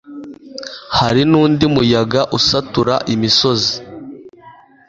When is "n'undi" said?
1.29-1.65